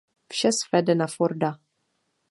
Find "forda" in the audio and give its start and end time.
1.15-1.51